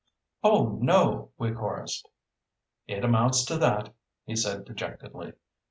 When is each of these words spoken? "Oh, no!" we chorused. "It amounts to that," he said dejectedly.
"Oh, 0.43 0.79
no!" 0.81 1.29
we 1.37 1.51
chorused. 1.51 2.09
"It 2.87 3.05
amounts 3.05 3.45
to 3.45 3.57
that," 3.59 3.93
he 4.25 4.35
said 4.35 4.65
dejectedly. 4.65 5.33